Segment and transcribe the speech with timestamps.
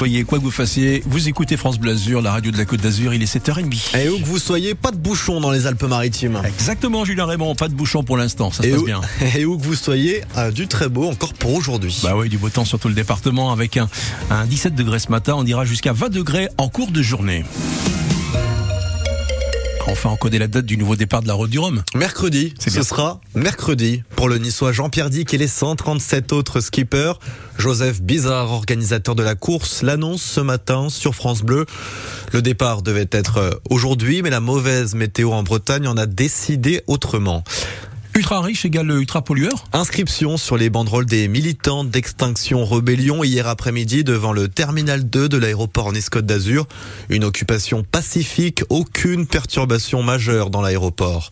[0.00, 2.80] Soyez quoi que vous fassiez, vous écoutez France Bleu Azur, la radio de la Côte
[2.80, 3.98] d'Azur, il est 7h30.
[3.98, 6.40] Et où que vous soyez, pas de bouchons dans les Alpes-Maritimes.
[6.44, 9.00] Exactement, Julien Raymond, pas de bouchons pour l'instant, ça se Et passe où, bien.
[9.36, 11.98] et où que vous soyez, euh, du très beau encore pour aujourd'hui.
[12.04, 13.88] Bah oui, du beau temps sur tout le département avec un,
[14.30, 17.44] un 17 degrés ce matin, on ira jusqu'à 20 degrés en cours de journée.
[19.90, 21.82] Enfin, on connaît la date du nouveau départ de la route du Rhum.
[21.94, 22.82] Mercredi, C'est ce bien.
[22.84, 27.14] sera mercredi pour le niçois Jean-Pierre Dick et les 137 autres skippers.
[27.58, 31.64] Joseph Bizarre, organisateur de la course, l'annonce ce matin sur France Bleu.
[32.32, 36.82] Le départ devait être euh, aujourd'hui, mais la mauvaise météo en Bretagne en a décidé
[36.86, 37.42] autrement.
[38.18, 44.02] Ultra riche égale ultra pollueur Inscription sur les banderoles des militants d'Extinction Rebellion hier après-midi
[44.02, 46.66] devant le terminal 2 de l'aéroport Nice-Côte d'Azur.
[47.10, 51.30] Une occupation pacifique, aucune perturbation majeure dans l'aéroport.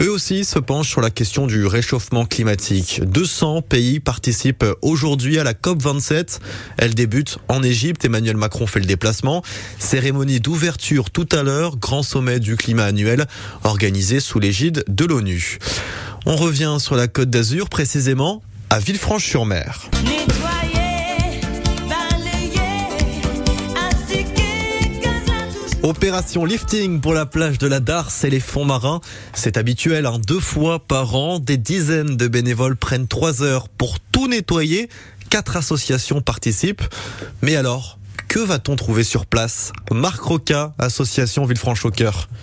[0.00, 3.02] Eux aussi se penchent sur la question du réchauffement climatique.
[3.04, 6.38] 200 pays participent aujourd'hui à la COP27.
[6.78, 8.04] Elle débute en Égypte.
[8.04, 9.42] Emmanuel Macron fait le déplacement.
[9.78, 11.76] Cérémonie d'ouverture tout à l'heure.
[11.76, 13.26] Grand sommet du climat annuel
[13.64, 15.58] organisé sous l'égide de l'ONU.
[16.26, 19.90] On revient sur la Côte d'Azur, précisément à Villefranche-sur-Mer.
[25.82, 29.00] Opération lifting pour la plage de la Darse et les fonds marins.
[29.32, 31.38] C'est habituel, hein, deux fois par an.
[31.38, 34.90] Des dizaines de bénévoles prennent trois heures pour tout nettoyer.
[35.30, 36.82] Quatre associations participent.
[37.40, 39.72] Mais alors, que va-t-on trouver sur place?
[39.90, 41.90] Marc Roca, association Villefranche au.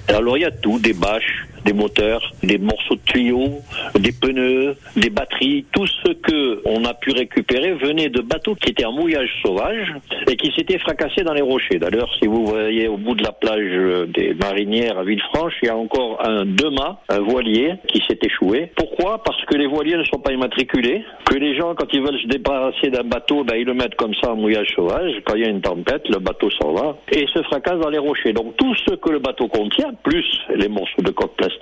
[0.08, 3.60] Alors il y a tout, des bâches, des moteurs, des morceaux de tuyaux,
[4.00, 8.72] des pneus, des batteries, tout ce que on a pu récupérer venait de bateaux qui
[8.72, 9.94] étaient en mouillage sauvage
[10.30, 11.78] et qui s'étaient fracassés dans les rochers.
[11.78, 15.70] D'ailleurs, si vous voyez au bout de la plage des Marinières à Villefranche, il y
[15.70, 18.72] a encore un deux mâts, un voilier qui s'est échoué.
[18.78, 19.22] Pourquoi?
[19.24, 22.28] Parce que les voiliers ne sont pas immatriculés, que les gens quand ils veulent se
[22.28, 25.12] débarrasser d'un bateau, ben, ils le mettent comme ça en mouillage sauvage.
[25.26, 27.98] Quand il y a une tempête, le bateau s'en va et se fracasse dans les
[27.98, 28.31] rochers.
[28.31, 31.56] Donc tout ce que le bateau contient, plus les morceaux de coque plastique,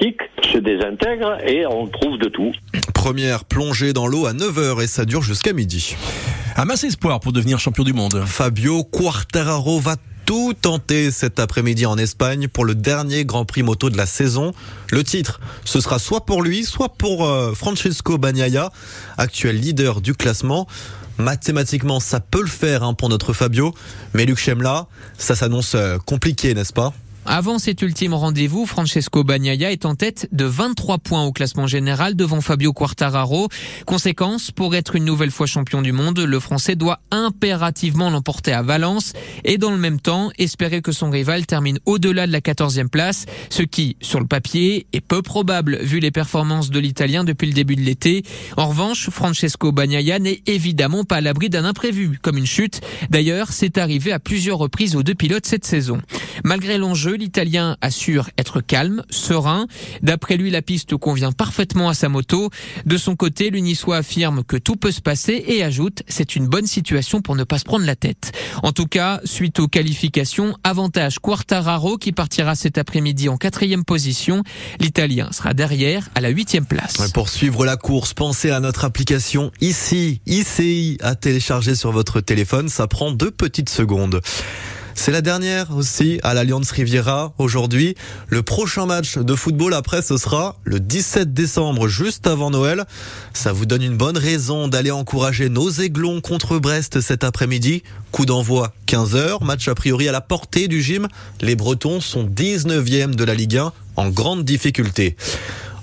[0.52, 2.52] se désintègre et on trouve de tout.
[2.94, 5.96] Première plongée dans l'eau à 9h et ça dure jusqu'à midi.
[6.58, 8.24] Un espoir pour devenir champion du monde.
[8.26, 9.96] Fabio Quartararo va
[10.26, 14.54] tout tenter cet après-midi en Espagne pour le dernier Grand Prix moto de la saison.
[14.92, 18.72] Le titre, ce sera soit pour lui, soit pour euh, Francesco Bagnaia,
[19.18, 20.68] actuel leader du classement.
[21.18, 23.74] Mathématiquement, ça peut le faire hein, pour notre Fabio,
[24.14, 26.94] mais Luc Chemla, ça s'annonce euh, compliqué, n'est-ce pas?
[27.28, 32.16] Avant cet ultime rendez-vous, Francesco Bagnaia est en tête de 23 points au classement général
[32.16, 33.50] devant Fabio Quartararo.
[33.88, 38.62] Conséquence, pour être une nouvelle fois champion du monde, le Français doit impérativement l'emporter à
[38.62, 42.90] Valence et dans le même temps espérer que son rival termine au-delà de la 14e
[42.90, 47.48] place, ce qui, sur le papier, est peu probable vu les performances de l'Italien depuis
[47.48, 48.22] le début de l'été.
[48.56, 52.82] En revanche, Francesco Bagnaia n'est évidemment pas à l'abri d'un imprévu, comme une chute.
[53.10, 56.00] D'ailleurs, c'est arrivé à plusieurs reprises aux deux pilotes cette saison.
[56.44, 59.68] Malgré l'enjeu, l'Italien assure être calme, serein.
[60.02, 62.50] D'après lui, la piste convient parfaitement à sa moto.
[62.86, 66.48] De son côté, le Niçois affirme que tout peut se passer et ajoute c'est une
[66.48, 68.32] bonne situation pour ne pas se prendre la tête.
[68.64, 74.44] En tout cas, suite aux qualifications, avantage Quartararo qui partira cet après-midi en quatrième position.
[74.80, 77.12] L'Italien sera derrière à la huitième place.
[77.14, 82.70] Pour suivre la course, pensez à notre application ICI, ICI à télécharger sur votre téléphone.
[82.70, 84.22] Ça prend deux petites secondes.
[84.98, 87.96] C'est la dernière aussi à l'Alliance Riviera aujourd'hui.
[88.30, 92.86] Le prochain match de football après, ce sera le 17 décembre, juste avant Noël.
[93.34, 97.84] Ça vous donne une bonne raison d'aller encourager nos aiglons contre Brest cet après-midi.
[98.12, 101.08] Coup d'envoi 15h, match a priori à la portée du gym.
[101.42, 105.18] Les Bretons sont 19e de la Ligue 1 en grande difficulté.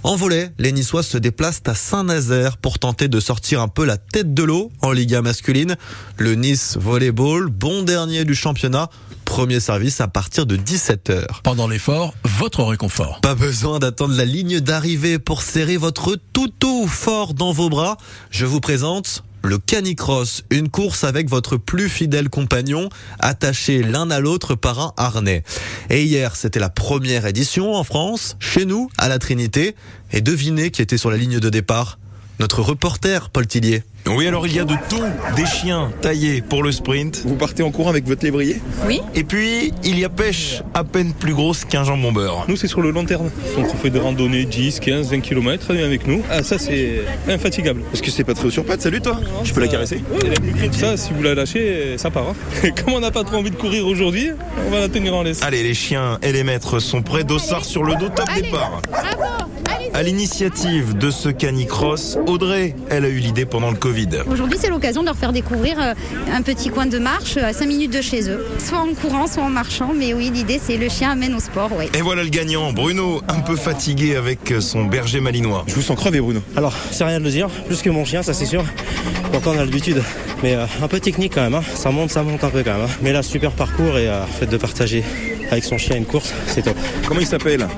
[0.04, 3.96] En volet, les Niçois se déplacent à Saint-Nazaire pour tenter de sortir un peu la
[3.96, 5.76] tête de l'eau en Liga masculine.
[6.18, 8.90] Le Nice Volleyball, bon dernier du championnat,
[9.24, 11.42] premier service à partir de 17h.
[11.44, 13.20] Pendant l'effort, votre réconfort.
[13.20, 17.96] Pas besoin d'attendre la ligne d'arrivée pour serrer votre toutou fort dans vos bras.
[18.30, 22.88] Je vous présente le canicross, une course avec votre plus fidèle compagnon,
[23.18, 25.42] attachés l'un à l'autre par un harnais.
[25.90, 29.74] Et hier, c'était la première édition en France, chez nous, à la Trinité.
[30.12, 31.98] Et devinez qui était sur la ligne de départ?
[32.42, 33.84] Notre reporter, Paul Tillier.
[34.08, 35.00] Oui, alors il y a de tout,
[35.36, 37.22] des chiens taillés pour le sprint.
[37.24, 38.60] Vous partez en courant avec votre lévrier
[39.14, 42.46] Et puis, il y a pêche, à peine plus grosse qu'un jambon beurre.
[42.48, 43.30] Nous, c'est sur le long terme.
[43.56, 46.20] Donc, on fait des randonnées 10, 15, 20 km avec nous.
[46.32, 47.82] Ah, ça, c'est infatigable.
[47.92, 50.02] Parce que c'est pas trop sur pattes, salut toi Je peux la caresser
[50.72, 52.30] Ça, si vous la lâchez, ça part.
[52.30, 52.70] hein.
[52.84, 54.30] Comme on n'a pas trop envie de courir aujourd'hui,
[54.66, 55.44] on va la tenir en laisse.
[55.44, 58.82] Allez, les chiens et les maîtres sont prêts, dossard sur le dos, top départ.
[58.90, 59.41] Bravo
[59.94, 64.08] À l'initiative de ce canicross, Audrey, elle a eu l'idée pendant le Covid.
[64.30, 65.92] Aujourd'hui, c'est l'occasion de leur faire découvrir euh,
[66.32, 68.42] un petit coin de marche à 5 minutes de chez eux.
[68.58, 69.92] Soit en courant, soit en marchant.
[69.94, 71.70] Mais oui, l'idée, c'est le chien amène au sport.
[71.94, 75.64] Et voilà le gagnant, Bruno, un peu fatigué avec son berger malinois.
[75.66, 76.40] Je vous sens crevé, Bruno.
[76.56, 78.64] Alors, c'est rien de le dire, plus que mon chien, ça c'est sûr.
[79.34, 80.02] Donc on a l'habitude.
[80.42, 81.62] Mais euh, un peu technique quand même, hein.
[81.74, 82.82] ça monte, ça monte un peu quand même.
[82.86, 82.92] hein.
[83.02, 85.04] Mais là, super parcours et euh, fait de partager
[85.52, 86.76] avec son chien une course, c'est top.
[87.06, 87.68] Comment il s'appelle?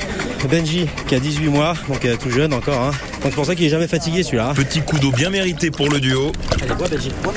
[0.51, 2.81] Benji, qui a 18 mois, donc euh, tout jeune encore.
[2.81, 2.91] Hein.
[3.23, 4.51] Donc c'est pour ça qu'il est jamais fatigué celui-là.
[4.51, 4.55] hein.
[4.55, 6.33] Petit coup d'eau bien mérité pour le duo.
[6.63, 7.11] Allez, bois, Benji.
[7.23, 7.33] bois.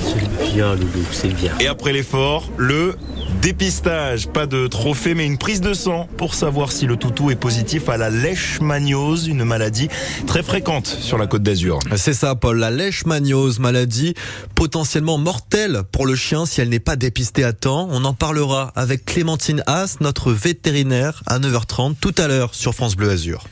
[0.54, 1.52] Bien, Loulou, c'est bien.
[1.62, 2.96] Et après l'effort, le
[3.42, 4.28] dépistage.
[4.28, 7.90] Pas de trophée, mais une prise de sang pour savoir si le toutou est positif
[7.90, 9.90] à la leishmaniose, une maladie
[10.26, 11.80] très fréquente sur la côte d'Azur.
[11.96, 12.60] C'est ça, Paul.
[12.60, 14.14] La leishmaniose, maladie
[14.56, 17.88] potentiellement mortelle pour le chien si elle n'est pas dépistée à temps.
[17.92, 22.96] On en parlera avec Clémentine Haas, notre vétérinaire, à 9h30 tout à l'heure sur France
[22.96, 23.48] Bleu Azur.